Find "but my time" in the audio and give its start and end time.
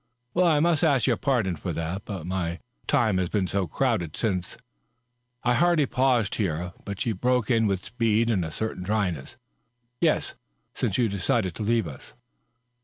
2.05-3.19